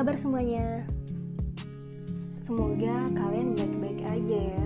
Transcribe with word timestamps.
Kabar 0.00 0.16
semuanya? 0.16 0.88
Semoga 2.40 3.04
kalian 3.12 3.52
baik-baik 3.52 4.00
aja 4.08 4.38
ya 4.48 4.64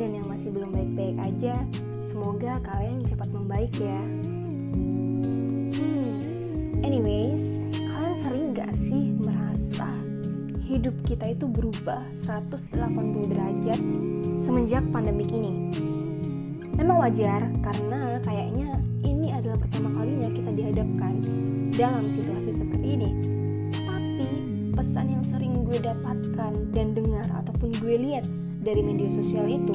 Dan 0.00 0.08
yang 0.16 0.24
masih 0.24 0.56
belum 0.56 0.72
baik-baik 0.72 1.20
aja 1.20 1.60
Semoga 2.08 2.56
kalian 2.64 3.04
cepat 3.04 3.28
membaik 3.28 3.76
ya 3.76 4.00
Hmm, 5.76 6.16
anyways 6.80 7.68
Kalian 7.76 8.16
sering 8.16 8.56
gak 8.56 8.72
sih 8.72 9.12
merasa 9.20 9.84
Hidup 10.64 10.96
kita 11.04 11.36
itu 11.36 11.44
berubah 11.44 12.00
180 12.16 12.72
derajat 13.28 13.80
Semenjak 14.40 14.80
pandemik 14.96 15.28
ini 15.28 15.76
Memang 16.72 17.04
wajar 17.04 17.52
karena 17.60 18.16
kayaknya 18.24 18.80
ini 19.04 19.28
adalah 19.28 19.60
pertama 19.60 19.92
kalinya 19.92 20.32
kita 20.32 20.50
dihadapkan 20.56 21.20
dalam 21.76 22.08
situasi 22.08 22.56
seperti 22.56 22.88
ini. 22.96 23.36
Pesan 24.76 25.08
yang 25.08 25.24
sering 25.24 25.64
gue 25.64 25.80
dapatkan 25.80 26.52
dan 26.76 26.92
dengar 26.92 27.24
ataupun 27.32 27.72
gue 27.80 27.96
lihat 27.96 28.28
dari 28.60 28.84
media 28.84 29.08
sosial 29.08 29.48
itu 29.48 29.72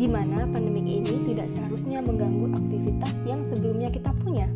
di 0.00 0.08
mana 0.08 0.48
pandemik 0.48 0.86
ini 0.86 1.28
tidak 1.28 1.50
seharusnya 1.52 2.00
mengganggu 2.00 2.56
aktivitas 2.56 3.14
yang 3.28 3.44
sebelumnya 3.44 3.92
kita 3.92 4.14
punya. 4.24 4.48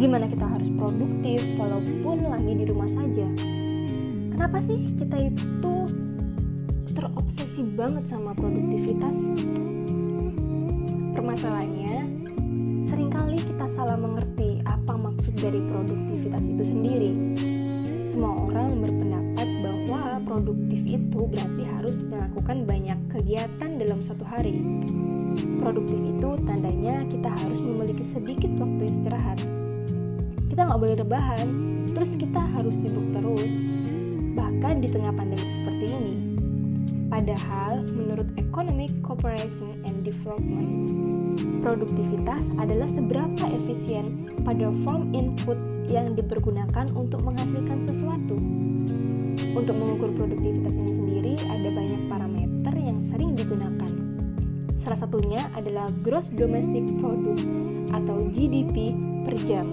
Gimana 0.00 0.24
kita 0.30 0.46
harus 0.48 0.72
produktif 0.72 1.42
walaupun 1.60 2.30
lagi 2.30 2.52
di 2.56 2.64
rumah 2.64 2.88
saja. 2.88 3.26
Kenapa 4.32 4.62
sih 4.64 4.88
kita 4.88 5.28
itu 5.28 5.74
terobsesi 6.96 7.66
banget 7.76 8.08
sama 8.08 8.32
produktivitas? 8.32 9.18
Permasalahannya, 11.12 11.94
sering 12.80 13.12
kali 13.12 13.36
kita 13.36 13.66
salah 13.76 14.00
mengerti 14.00 14.64
apa 14.64 14.96
maksud 14.96 15.36
dari 15.36 15.60
produktivitas 15.68 16.46
itu 16.48 16.64
sendiri. 16.64 17.12
Semua 18.10 18.50
orang 18.50 18.82
berpendapat 18.82 19.46
bahwa 19.62 20.18
produktif 20.26 20.82
itu 20.82 21.20
berarti 21.30 21.62
harus 21.62 21.94
melakukan 22.02 22.66
banyak 22.66 22.98
kegiatan 23.06 23.70
dalam 23.78 24.02
satu 24.02 24.26
hari. 24.26 24.58
Produktif 25.62 25.94
itu 25.94 26.34
tandanya 26.42 27.06
kita 27.06 27.30
harus 27.30 27.62
memiliki 27.62 28.02
sedikit 28.02 28.50
waktu 28.58 28.82
istirahat. 28.90 29.38
Kita 30.50 30.58
nggak 30.66 30.80
boleh 30.82 30.96
rebahan, 30.98 31.48
terus 31.86 32.18
kita 32.18 32.42
harus 32.50 32.82
sibuk 32.82 33.14
terus, 33.14 33.52
bahkan 34.34 34.82
di 34.82 34.90
tengah 34.90 35.14
pandemi 35.14 35.46
seperti 35.62 35.86
ini. 35.94 36.14
Padahal, 37.14 37.86
menurut 37.94 38.26
Economic 38.34 38.90
Cooperation 39.06 39.86
and 39.86 40.02
Development, 40.02 40.90
produktivitas 41.62 42.50
adalah 42.58 42.90
seberapa 42.90 43.44
efisien 43.54 44.26
pada 44.42 44.66
form 44.82 45.14
input 45.14 45.69
yang 45.88 46.12
dipergunakan 46.12 46.92
untuk 46.92 47.24
menghasilkan 47.24 47.88
sesuatu. 47.88 48.36
Untuk 49.56 49.74
mengukur 49.74 50.12
produktivitas 50.14 50.76
ini 50.76 50.92
sendiri, 50.92 51.32
ada 51.48 51.68
banyak 51.72 52.00
parameter 52.12 52.74
yang 52.76 52.98
sering 53.00 53.32
digunakan. 53.32 53.88
Salah 54.84 54.98
satunya 55.00 55.40
adalah 55.56 55.88
Gross 56.04 56.28
Domestic 56.28 56.92
Product 57.00 57.40
atau 57.94 58.28
GDP 58.30 58.92
per 59.24 59.34
jam. 59.48 59.66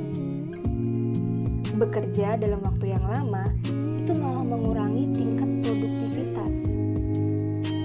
Bekerja 1.77 2.39
dalam 2.41 2.63
waktu 2.63 2.95
yang 2.95 3.03
lama 3.05 3.53
itu 4.01 4.11
malah 4.17 4.45
mengurangi 4.45 5.13
tingkat 5.13 5.49
produktivitas 5.61 6.55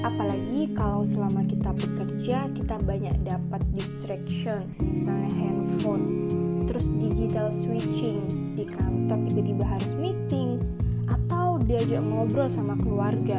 apalagi 0.02 0.74
kalau 0.74 1.06
selama 1.06 1.46
kita 1.46 1.70
bekerja 1.74 2.50
kita 2.52 2.76
banyak 2.82 3.14
dapat 3.22 3.62
distraction. 3.74 4.66
Misalnya 4.82 5.30
handphone 5.38 6.26
terus 6.66 6.90
digital 6.98 7.54
switching 7.54 8.26
di 8.58 8.66
kantor 8.66 9.18
tiba-tiba 9.30 9.64
harus 9.66 9.92
meeting 9.94 10.58
atau 11.06 11.62
diajak 11.62 12.02
ngobrol 12.02 12.50
sama 12.50 12.74
keluarga. 12.78 13.38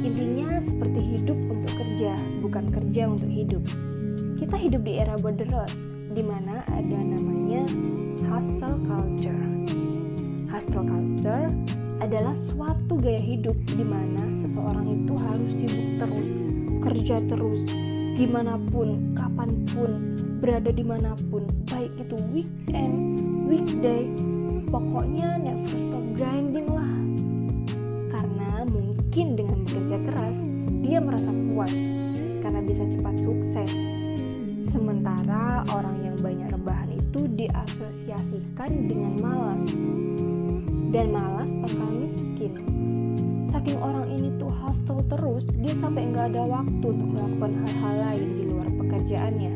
Intinya 0.00 0.62
seperti 0.62 1.00
hidup 1.18 1.38
untuk 1.50 1.72
kerja 1.74 2.16
bukan 2.40 2.64
kerja 2.72 3.02
untuk 3.10 3.30
hidup. 3.30 3.62
Kita 4.38 4.56
hidup 4.56 4.82
di 4.86 4.98
era 4.98 5.18
borderless 5.20 5.92
di 6.14 6.22
mana 6.24 6.64
ada 6.70 6.98
namanya 6.98 7.66
hustle 8.30 8.78
culture. 8.88 9.44
Hustle 10.50 10.86
culture 10.86 11.50
adalah 12.00 12.32
suatu 12.32 12.96
gaya 12.96 13.20
hidup 13.20 13.56
di 13.68 13.84
mana 13.84 14.24
seseorang 14.40 15.04
itu 15.04 15.14
harus 15.20 15.52
sibuk 15.52 15.88
terus, 16.00 16.28
kerja 16.80 17.16
terus, 17.28 17.62
di 18.16 18.24
mana 18.24 18.56
pun, 18.56 19.12
kapan 19.12 19.50
pun, 19.68 20.16
berada 20.40 20.72
di 20.72 20.80
mana 20.80 21.12
pun, 21.28 21.44
baik 21.68 21.92
itu 22.00 22.16
weekend, 22.32 23.20
weekday, 23.44 24.08
pokoknya 24.72 25.36
never 25.44 25.76
stop 25.76 26.04
grinding 26.16 26.68
lah. 26.72 26.96
Karena 28.16 28.64
mungkin 28.64 29.36
dengan 29.36 29.68
bekerja 29.68 29.98
keras, 30.08 30.38
dia 30.80 30.98
merasa 31.04 31.28
puas 31.52 31.76
karena 32.40 32.60
bisa 32.64 32.82
cepat 32.88 33.14
sukses. 33.20 33.72
Sementara 34.64 35.68
orang 35.68 36.00
yang 36.00 36.16
banyak 36.16 36.48
rebahan 36.56 36.90
itu 36.96 37.28
diasosiasikan 37.28 38.88
dengan 38.88 39.12
malas 39.20 39.68
dan 40.90 41.14
malas 41.14 41.50
bakal 41.62 41.89
miskin. 42.20 42.52
Saking 43.48 43.80
orang 43.80 44.12
ini 44.12 44.28
tuh 44.36 44.52
hustle 44.52 45.00
terus, 45.08 45.48
dia 45.58 45.72
sampai 45.72 46.12
nggak 46.12 46.36
ada 46.36 46.44
waktu 46.44 46.84
untuk 46.84 47.08
melakukan 47.16 47.52
hal-hal 47.64 47.96
lain 48.12 48.28
di 48.36 48.44
luar 48.46 48.68
pekerjaannya. 48.68 49.52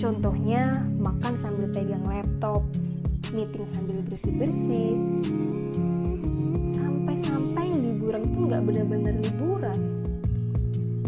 Contohnya, 0.00 0.72
makan 0.96 1.34
sambil 1.36 1.68
pegang 1.70 2.02
laptop, 2.08 2.64
meeting 3.30 3.68
sambil 3.68 4.00
bersih-bersih, 4.08 4.96
sampai-sampai 6.72 7.76
liburan 7.76 8.24
pun 8.32 8.42
nggak 8.50 8.62
benar-benar 8.64 9.14
liburan. 9.20 9.78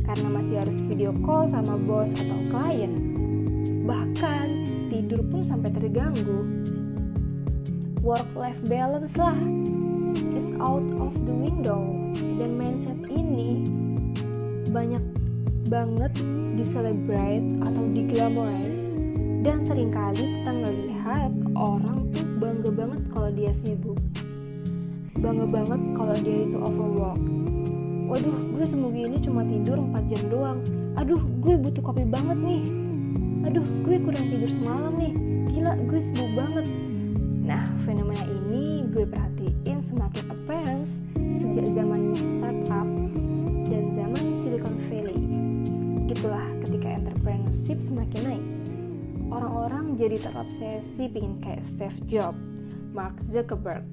Karena 0.05 0.29
masih 0.41 0.65
harus 0.65 0.79
video 0.89 1.12
call 1.21 1.53
sama 1.53 1.77
bos 1.77 2.12
atau 2.17 2.39
klien. 2.49 2.93
Bahkan, 3.85 4.47
tidur 4.89 5.21
pun 5.29 5.45
sampai 5.45 5.69
terganggu 5.73 6.45
work-life 8.00 8.56
balance 8.73 9.21
lah 9.21 9.37
is 10.38 10.54
out 10.62 10.87
of 11.03 11.10
the 11.26 11.34
window. 11.34 11.82
Dan 12.15 12.54
mindset 12.54 12.94
ini 13.10 13.66
banyak 14.71 15.03
banget 15.66 16.15
di 16.54 16.62
celebrate 16.62 17.43
atau 17.66 17.82
di 17.91 18.06
glamorize 18.06 18.94
dan 19.43 19.66
sering 19.66 19.91
kali 19.91 20.22
kita 20.22 20.50
ngelihat 20.54 21.31
orang 21.59 22.06
tuh 22.15 22.22
bangga 22.38 22.71
banget 22.71 23.03
kalau 23.10 23.31
dia 23.34 23.50
sibuk. 23.50 23.99
Bangga 25.19 25.47
banget 25.50 25.81
kalau 25.99 26.15
dia 26.22 26.38
itu 26.47 26.56
overwork. 26.62 27.19
Waduh 28.06 28.38
gue 28.55 28.65
seminggu 28.65 29.10
ini 29.10 29.19
cuma 29.19 29.43
tidur 29.43 29.82
4 29.82 30.06
jam 30.06 30.22
doang. 30.31 30.59
Aduh 30.94 31.19
gue 31.43 31.55
butuh 31.59 31.82
kopi 31.82 32.06
banget 32.06 32.38
nih. 32.38 32.62
Aduh 33.43 33.66
gue 33.82 33.97
kurang 34.06 34.26
tidur 34.31 34.50
semalam 34.55 34.94
nih. 35.03 35.12
Gila 35.50 35.75
gue 35.82 35.99
sibuk 35.99 36.31
banget 36.38 36.70
Nah, 37.49 37.65
fenomena 37.89 38.29
ini 38.29 38.85
gue 38.93 39.09
perhatiin 39.09 39.81
semakin 39.81 40.29
appearance 40.29 41.01
sejak 41.17 41.65
zaman 41.73 42.13
startup 42.13 42.89
dan 43.65 43.85
zaman 43.97 44.25
Silicon 44.37 44.77
Valley. 44.93 45.17
Gitulah 46.13 46.45
ketika 46.61 47.01
entrepreneurship 47.01 47.81
semakin 47.81 48.21
naik. 48.21 48.45
Orang-orang 49.33 49.97
jadi 49.97 50.21
terobsesi 50.29 51.09
pingin 51.09 51.41
kayak 51.41 51.65
Steve 51.65 51.97
Jobs, 52.05 52.37
Mark 52.93 53.17
Zuckerberg, 53.25 53.89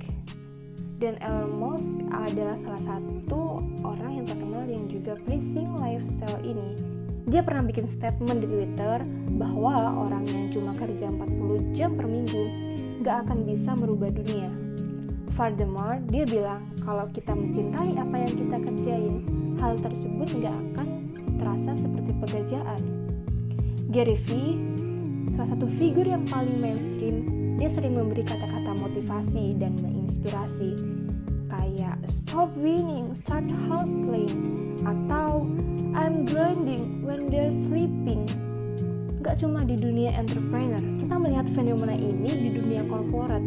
dan 0.99 1.15
Elon 1.23 1.55
Musk 1.55 1.95
adalah 2.11 2.59
salah 2.59 2.83
satu 2.83 3.63
orang 3.87 4.19
yang 4.19 4.25
terkenal 4.27 4.67
yang 4.67 4.83
juga 4.91 5.15
preaching 5.23 5.71
lifestyle 5.79 6.43
ini. 6.43 6.94
Dia 7.25 7.41
pernah 7.41 7.65
bikin 7.65 7.89
statement 7.89 8.45
di 8.45 8.47
Twitter 8.47 9.01
bahwa 9.41 9.73
orang 10.05 10.29
yang 10.29 10.53
cuma 10.53 10.77
kerja 10.77 11.09
40 11.09 11.73
jam 11.73 11.97
per 11.97 12.05
minggu 12.05 12.43
gak 13.01 13.25
akan 13.25 13.49
bisa 13.49 13.73
merubah 13.81 14.13
dunia. 14.13 14.53
Furthermore, 15.33 15.99
dia 16.13 16.23
bilang 16.29 16.69
kalau 16.85 17.09
kita 17.09 17.33
mencintai 17.33 17.97
apa 17.97 18.15
yang 18.23 18.33
kita 18.33 18.57
kerjain, 18.61 19.15
hal 19.57 19.73
tersebut 19.73 20.27
gak 20.37 20.53
akan 20.53 20.87
terasa 21.41 21.73
seperti 21.73 22.13
pekerjaan. 22.21 22.81
Gary 23.89 24.21
Vee, 24.29 24.77
salah 25.33 25.49
satu 25.57 25.65
figur 25.75 26.05
yang 26.05 26.29
paling 26.29 26.61
mainstream, 26.61 27.25
dia 27.57 27.73
sering 27.73 27.97
memberi 27.97 28.21
kata-kata 28.21 28.85
motivasi 28.85 29.57
dan 29.57 29.73
menginspirasi 29.81 30.77
kayak 31.55 31.97
stop 32.11 32.51
winning, 32.59 33.15
start 33.15 33.47
hustling, 33.71 34.75
atau 34.83 35.47
I'm 35.95 36.27
grinding 36.27 37.07
when 37.07 37.31
they're 37.31 37.53
sleeping, 37.53 38.27
gak 39.23 39.39
cuma 39.39 39.63
di 39.63 39.79
dunia 39.79 40.11
entrepreneur, 40.19 40.83
kita 40.99 41.15
melihat 41.15 41.47
fenomena 41.55 41.95
ini 41.95 42.27
di 42.27 42.49
dunia 42.59 42.83
korporat. 42.91 43.43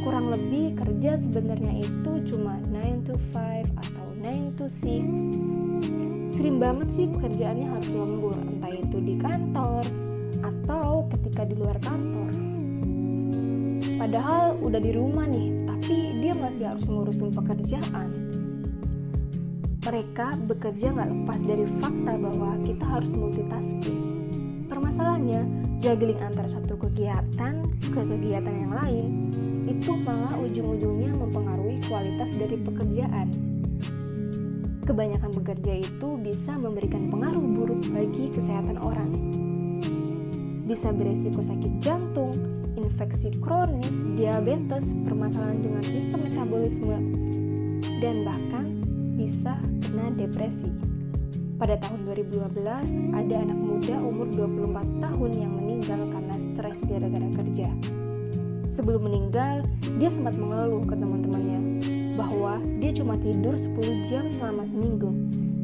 Kurang 0.00 0.32
lebih 0.32 0.80
kerja 0.80 1.20
sebenarnya 1.20 1.84
itu 1.84 2.12
cuma 2.32 2.56
9 2.72 3.04
to 3.04 3.14
5 3.34 3.68
atau 3.84 4.06
9 4.22 4.56
to 4.56 4.64
6. 4.70 6.32
Sering 6.32 6.56
banget 6.56 6.88
sih 6.94 7.04
pekerjaannya 7.10 7.66
harus 7.68 7.90
lembur, 7.90 8.36
entah 8.38 8.72
itu 8.72 8.96
di 9.02 9.14
kantor 9.20 9.82
atau 10.40 11.04
ketika 11.10 11.42
di 11.44 11.54
luar 11.58 11.76
kantor. 11.82 12.32
padahal 14.00 14.56
udah 14.64 14.80
di 14.80 14.96
rumah 14.96 15.28
nih 15.28 15.59
tapi 15.90 16.22
dia 16.22 16.30
masih 16.38 16.70
harus 16.70 16.86
ngurusin 16.86 17.34
pekerjaan. 17.34 18.30
Mereka 19.82 20.38
bekerja 20.46 20.94
nggak 20.94 21.10
lepas 21.10 21.42
dari 21.42 21.66
fakta 21.82 22.14
bahwa 22.14 22.50
kita 22.62 22.84
harus 22.86 23.10
multitasking. 23.10 23.98
Permasalahannya 24.70 25.42
juggling 25.82 26.22
antara 26.22 26.46
satu 26.46 26.78
kegiatan 26.78 27.66
ke 27.74 28.00
kegiatan 28.06 28.54
yang 28.54 28.70
lain 28.70 29.34
itu 29.66 29.98
malah 30.06 30.30
ujung-ujungnya 30.38 31.10
mempengaruhi 31.10 31.82
kualitas 31.90 32.38
dari 32.38 32.54
pekerjaan. 32.54 33.26
Kebanyakan 34.86 35.30
bekerja 35.42 35.90
itu 35.90 36.08
bisa 36.22 36.54
memberikan 36.54 37.10
pengaruh 37.10 37.42
buruk 37.42 37.82
bagi 37.90 38.30
kesehatan 38.30 38.78
orang. 38.78 39.10
Bisa 40.70 40.94
beresiko 40.94 41.42
sakit 41.42 41.82
jantung, 41.82 42.30
infeksi 42.86 43.34
kronis, 43.40 43.92
diabetes, 44.16 44.96
permasalahan 45.04 45.60
dengan 45.60 45.82
sistem 45.84 46.18
metabolisme, 46.24 46.96
dan 48.00 48.24
bahkan 48.24 48.66
bisa 49.16 49.56
kena 49.84 50.08
depresi. 50.16 50.72
Pada 51.60 51.76
tahun 51.76 52.08
2015, 52.08 53.12
ada 53.12 53.34
anak 53.36 53.58
muda 53.60 53.96
umur 54.00 54.32
24 54.32 55.04
tahun 55.04 55.30
yang 55.36 55.52
meninggal 55.52 56.00
karena 56.08 56.34
stres 56.40 56.80
gara-gara 56.88 57.28
kerja. 57.36 57.68
Sebelum 58.72 59.04
meninggal, 59.04 59.68
dia 60.00 60.08
sempat 60.08 60.40
mengeluh 60.40 60.88
ke 60.88 60.96
teman-temannya 60.96 61.60
bahwa 62.16 62.56
dia 62.80 62.96
cuma 62.96 63.20
tidur 63.20 63.60
10 63.60 64.08
jam 64.08 64.24
selama 64.32 64.64
seminggu. 64.64 65.12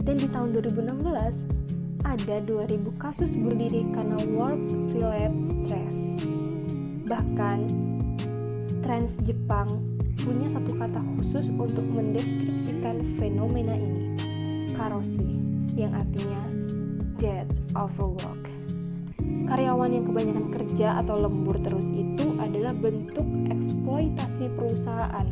Dan 0.05 0.21
di 0.21 0.29
tahun 0.29 0.53
2016, 0.53 1.49
ada 2.05 2.37
2000 2.45 3.03
kasus 3.03 3.33
bunuh 3.33 3.57
diri 3.57 3.89
karena 3.97 4.21
work-related 4.37 5.33
stress. 5.49 5.97
Bahkan, 7.07 7.59
Trans 8.83 9.23
Jepang 9.23 9.71
punya 10.19 10.51
satu 10.51 10.75
kata 10.75 10.99
khusus 11.15 11.55
untuk 11.55 11.87
mendeskripsikan 11.87 12.99
fenomena 13.15 13.79
ini, 13.79 14.19
karoshi, 14.75 15.39
yang 15.79 15.95
artinya 15.95 16.43
dead 17.23 17.47
overwork. 17.79 18.51
Karyawan 19.47 19.95
yang 19.95 20.05
kebanyakan 20.11 20.47
kerja 20.51 20.99
atau 20.99 21.15
lembur 21.23 21.55
terus 21.63 21.87
itu 21.95 22.35
adalah 22.43 22.75
bentuk 22.75 23.23
eksploitasi 23.55 24.51
perusahaan. 24.59 25.27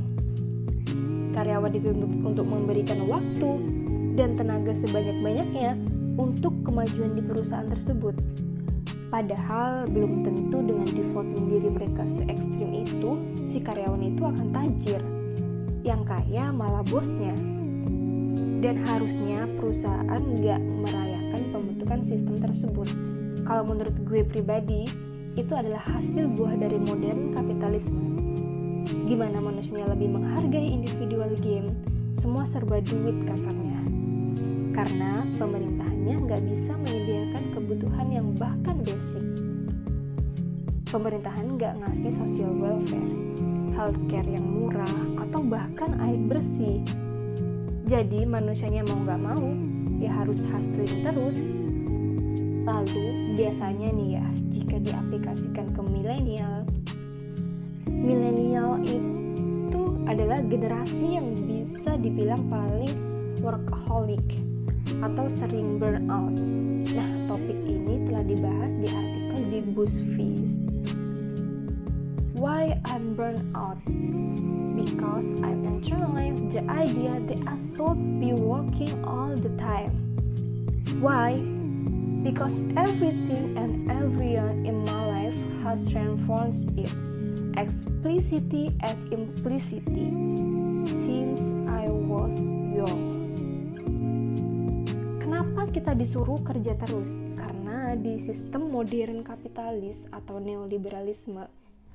Karyawan 1.34 1.74
dituntut 1.74 2.12
untuk 2.22 2.46
memberikan 2.46 3.02
waktu 3.10 3.50
dan 4.14 4.38
tenaga 4.38 4.70
sebanyak-banyaknya 4.78 5.74
untuk 6.14 6.54
kemajuan 6.62 7.18
di 7.18 7.22
perusahaan 7.26 7.66
tersebut. 7.66 8.14
Padahal 9.14 9.86
belum 9.94 10.26
tentu 10.26 10.58
dengan 10.58 10.90
defaulting 10.90 11.46
diri 11.46 11.70
mereka 11.70 12.02
se 12.02 12.26
ekstrim 12.26 12.82
itu, 12.82 13.14
si 13.46 13.62
karyawan 13.62 14.02
itu 14.10 14.26
akan 14.26 14.50
tajir. 14.50 14.98
Yang 15.86 16.02
kaya 16.10 16.50
malah 16.50 16.82
bosnya. 16.82 17.30
Dan 18.58 18.82
harusnya 18.82 19.46
perusahaan 19.54 20.18
nggak 20.18 20.58
merayakan 20.58 21.42
pembentukan 21.54 22.02
sistem 22.02 22.34
tersebut. 22.42 22.90
Kalau 23.46 23.62
menurut 23.62 23.94
gue 24.02 24.26
pribadi, 24.26 24.82
itu 25.38 25.52
adalah 25.54 25.94
hasil 25.94 26.34
buah 26.34 26.58
dari 26.58 26.82
modern 26.82 27.38
kapitalisme. 27.38 28.02
Gimana 29.06 29.38
manusianya 29.38 29.94
lebih 29.94 30.10
menghargai 30.10 30.74
individual 30.74 31.30
game, 31.38 31.70
semua 32.18 32.42
serba 32.50 32.82
duit 32.82 33.14
kasarnya. 33.30 33.78
Karena 34.74 35.22
pemerintahannya 35.38 36.14
nggak 36.18 36.42
bisa 36.50 36.74
menyediakan 36.82 37.03
Pemerintahan 40.94 41.58
nggak 41.58 41.74
ngasih 41.82 42.14
social 42.14 42.54
welfare, 42.54 43.10
healthcare 43.74 44.30
yang 44.30 44.46
murah, 44.46 44.94
atau 45.26 45.42
bahkan 45.42 45.90
air 45.98 46.22
bersih. 46.30 46.86
Jadi 47.90 48.22
manusianya 48.22 48.86
mau 48.86 49.02
nggak 49.02 49.18
mau, 49.18 49.42
ya 49.98 50.14
harus 50.14 50.38
hustling 50.46 51.02
terus. 51.02 51.50
Lalu 52.62 53.34
biasanya 53.34 53.90
nih 53.90 54.08
ya, 54.22 54.26
jika 54.54 54.76
diaplikasikan 54.78 55.74
ke 55.74 55.80
milenial, 55.82 56.62
milenial 57.90 58.78
itu 58.86 59.98
adalah 60.06 60.38
generasi 60.46 61.18
yang 61.18 61.34
bisa 61.34 61.98
dibilang 61.98 62.46
paling 62.46 62.94
workaholic 63.42 64.22
atau 65.02 65.26
sering 65.26 65.82
burnout. 65.82 66.38
Nah, 66.94 67.10
topik 67.26 67.58
ini 67.66 68.06
telah 68.06 68.22
dibahas 68.22 68.72
di 68.78 68.86
artikel 68.86 69.42
di 69.50 69.58
BuzzFeed. 69.74 70.63
Why 72.44 72.78
I'm 72.84 73.14
burnt 73.14 73.40
out? 73.56 73.80
Because 74.76 75.32
I've 75.40 75.64
internalized 75.64 76.52
the 76.52 76.60
idea 76.68 77.18
that 77.24 77.40
I 77.48 77.56
should 77.56 78.20
be 78.20 78.34
working 78.36 79.02
all 79.02 79.34
the 79.34 79.48
time. 79.56 79.96
Why? 81.00 81.36
Because 82.20 82.60
everything 82.76 83.56
and 83.56 83.90
everyone 83.90 84.66
in 84.66 84.84
my 84.84 85.06
life 85.06 85.40
has 85.64 85.88
transformed 85.88 86.68
it, 86.76 86.92
explicitly 87.56 88.76
and 88.84 89.10
implicitly, 89.10 90.12
since 90.84 91.40
I 91.64 91.88
was 91.88 92.38
young 92.76 93.14
kita 95.74 95.90
disuruh 95.90 96.38
kerja 96.46 96.78
terus 96.78 97.10
karena 97.34 97.98
di 97.98 98.22
sistem 98.22 98.70
modern 98.70 99.26
kapitalis 99.26 100.06
atau 100.14 100.38
neoliberalisme 100.38 101.50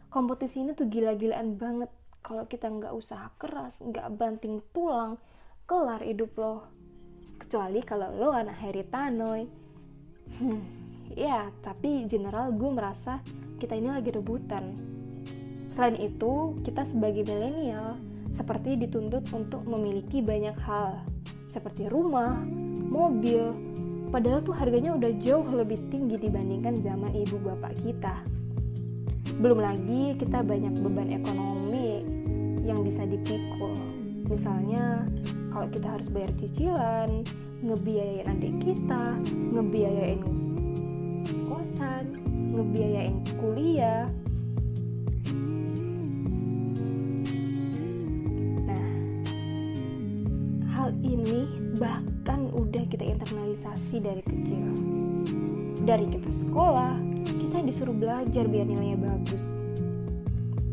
kompetisi 0.09 0.65
ini 0.65 0.73
tuh 0.73 0.89
gila-gilaan 0.89 1.55
banget. 1.55 1.89
Kalau 2.19 2.43
kita 2.49 2.67
nggak 2.67 2.91
usaha 2.91 3.31
keras 3.39 3.79
nggak 3.79 4.11
banting 4.19 4.59
tulang 4.75 5.15
kelar 5.69 6.03
hidup 6.03 6.35
lo. 6.35 6.67
Kecuali 7.39 7.79
kalau 7.85 8.11
lo 8.11 8.35
anak 8.35 8.59
Harry 8.59 8.83
Tanoy 8.83 9.47
hmm, 10.35 10.61
ya 11.15 11.47
tapi 11.63 12.03
general 12.09 12.51
gue 12.51 12.71
merasa 12.73 13.23
kita 13.61 13.77
ini 13.79 13.87
lagi 13.93 14.11
rebutan. 14.11 14.75
Selain 15.71 15.95
itu 15.95 16.59
kita 16.65 16.83
sebagai 16.83 17.23
milenial 17.23 17.95
seperti 18.29 18.75
dituntut 18.75 19.29
untuk 19.31 19.63
memiliki 19.65 20.19
banyak 20.19 20.57
hal 20.65 21.01
seperti 21.49 21.89
rumah, 21.89 22.37
mobil, 22.77 23.57
padahal 24.13 24.45
tuh 24.45 24.53
harganya 24.53 24.93
udah 24.93 25.11
jauh 25.17 25.45
lebih 25.49 25.81
tinggi 25.89 26.17
dibandingkan 26.29 26.77
zaman 26.77 27.09
ibu 27.13 27.41
bapak 27.41 27.73
kita. 27.81 28.38
Belum 29.39 29.63
lagi 29.63 30.19
kita 30.19 30.43
banyak 30.43 30.83
beban 30.83 31.15
ekonomi 31.15 32.03
yang 32.67 32.83
bisa 32.83 33.07
dipikul. 33.07 33.71
Misalnya 34.27 35.07
kalau 35.49 35.71
kita 35.71 35.87
harus 35.95 36.11
bayar 36.11 36.31
cicilan, 36.35 37.23
ngebiayain 37.63 38.27
adik 38.27 38.55
kita, 38.61 39.15
ngebiayain 39.55 40.19
kosan, 41.47 42.19
ngebiayain 42.53 43.15
kuliah, 43.39 44.11
bahkan 51.79 52.51
udah 52.51 52.83
kita 52.91 53.07
internalisasi 53.07 54.03
dari 54.03 54.21
kecil. 54.21 54.67
Dari 55.87 56.05
kita 56.11 56.29
sekolah, 56.29 57.08
kita 57.49 57.65
disuruh 57.65 57.97
belajar 57.97 58.45
biar 58.45 58.69
nilainya 58.69 59.01
bagus. 59.01 59.57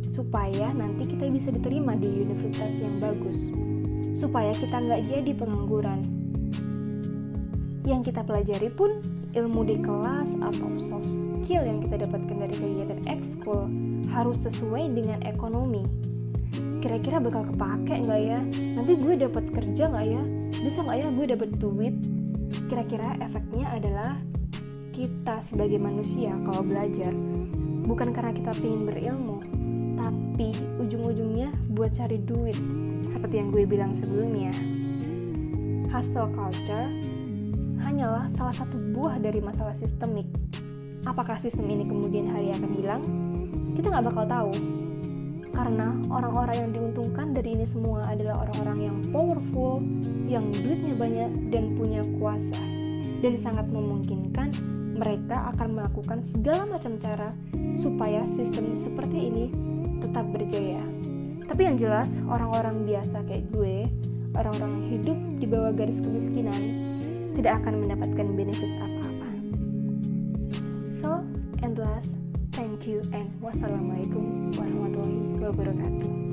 Supaya 0.04 0.76
nanti 0.76 1.09
kita 1.09 1.33
bisa 1.33 1.49
diterima 1.49 1.97
di 1.97 2.12
universitas 2.21 2.76
yang 2.76 3.00
bagus. 3.00 3.49
Supaya 4.12 4.52
kita 4.52 4.76
nggak 4.85 5.09
jadi 5.09 5.33
pengangguran. 5.33 6.04
Yang 7.88 8.12
kita 8.12 8.28
pelajari 8.28 8.68
pun 8.68 9.00
ilmu 9.33 9.64
di 9.64 9.76
kelas 9.80 10.37
atau 10.37 10.68
soft 10.76 11.09
skill 11.09 11.64
yang 11.64 11.80
kita 11.80 12.04
dapatkan 12.04 12.37
dari 12.45 12.54
kegiatan 12.56 13.00
ekskul 13.09 13.73
harus 14.12 14.37
sesuai 14.45 14.92
dengan 14.97 15.21
ekonomi 15.25 15.85
kira-kira 16.80 17.21
bakal 17.21 17.45
kepake 17.52 18.00
nggak 18.06 18.21
ya 18.23 18.40
nanti 18.78 18.92
gue 18.97 19.14
dapat 19.18 19.45
kerja 19.52 19.92
nggak 19.92 20.06
ya 20.06 20.23
bisa 20.64 20.78
nggak 20.87 20.99
ya 21.02 21.09
gue 21.12 21.26
dapat 21.37 21.50
duit 21.61 21.95
kira-kira 22.71 23.09
efeknya 23.21 23.66
adalah 23.76 24.11
kita 24.96 25.44
sebagai 25.44 25.76
manusia 25.76 26.32
kalau 26.48 26.64
belajar 26.64 27.12
bukan 27.84 28.16
karena 28.16 28.32
kita 28.32 28.56
ingin 28.64 28.88
berilmu 28.88 29.44
tapi 30.00 30.56
ujung-ujungnya 30.80 31.52
buat 31.76 31.92
cari 31.92 32.16
duit 32.24 32.56
seperti 33.04 33.44
yang 33.44 33.52
gue 33.52 33.68
bilang 33.68 33.92
sebelumnya. 33.92 34.52
Hustle 35.92 36.32
culture 36.32 36.88
hanyalah 37.84 38.24
salah 38.32 38.56
satu 38.56 38.80
buah 38.96 39.20
dari 39.20 39.44
masalah 39.44 39.76
sistemik. 39.76 40.24
Apakah 41.04 41.36
sistem 41.36 41.68
ini 41.68 41.84
kemudian 41.84 42.32
hari 42.32 42.56
akan 42.56 42.70
hilang? 42.72 43.02
Kita 43.76 43.92
nggak 43.92 44.06
bakal 44.08 44.24
tahu. 44.24 44.52
Karena 45.52 45.96
orang-orang 46.12 46.56
yang 46.56 46.70
diuntungkan 46.72 47.36
dari 47.36 47.56
ini 47.56 47.64
semua 47.68 48.00
adalah 48.08 48.48
orang-orang 48.48 48.92
yang 48.92 48.96
powerful, 49.12 49.80
yang 50.28 50.48
duitnya 50.52 50.92
banyak 50.96 51.30
dan 51.48 51.76
punya 51.76 52.04
kuasa, 52.20 52.60
dan 53.24 53.40
sangat 53.40 53.64
memungkinkan 53.72 54.75
mereka 54.96 55.52
akan 55.54 55.76
melakukan 55.76 56.24
segala 56.24 56.64
macam 56.64 56.96
cara 56.96 57.36
supaya 57.76 58.24
sistem 58.24 58.74
seperti 58.74 59.28
ini 59.28 59.44
tetap 60.00 60.24
berjaya. 60.32 60.82
Tapi 61.46 61.62
yang 61.62 61.76
jelas, 61.78 62.18
orang-orang 62.26 62.82
biasa 62.84 63.22
kayak 63.28 63.46
gue, 63.54 63.86
orang-orang 64.34 64.70
yang 64.82 64.86
hidup 64.98 65.18
di 65.38 65.46
bawah 65.46 65.72
garis 65.72 66.02
kemiskinan, 66.02 66.60
tidak 67.38 67.62
akan 67.62 67.86
mendapatkan 67.86 68.26
benefit 68.34 68.70
apa-apa. 68.82 69.30
So, 70.98 71.22
and 71.62 71.78
last, 71.78 72.18
thank 72.50 72.88
you 72.88 72.98
and 73.14 73.30
wassalamualaikum 73.38 74.52
warahmatullahi 74.58 75.38
wabarakatuh. 75.38 76.25